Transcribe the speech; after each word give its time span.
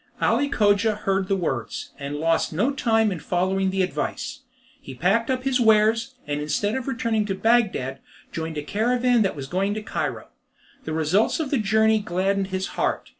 Ali 0.19 0.49
Cogia 0.49 0.95
heard 0.95 1.27
the 1.27 1.35
words, 1.35 1.91
and 1.99 2.15
lost 2.15 2.51
no 2.51 2.71
time 2.71 3.11
in 3.11 3.19
following 3.19 3.69
the 3.69 3.83
advice. 3.83 4.39
He 4.81 4.95
packed 4.95 5.29
up 5.29 5.43
his 5.43 5.59
wares, 5.59 6.15
and 6.25 6.41
instead 6.41 6.73
of 6.73 6.87
returning 6.87 7.23
to 7.27 7.35
Bagdad, 7.35 7.99
joined 8.31 8.57
a 8.57 8.63
caravan 8.63 9.21
that 9.21 9.35
was 9.35 9.45
going 9.45 9.75
to 9.75 9.83
Cairo. 9.83 10.29
The 10.85 10.93
results 10.93 11.39
of 11.39 11.51
the 11.51 11.59
journey 11.59 11.99
gladdened 11.99 12.47
his 12.47 12.69
heart. 12.69 13.09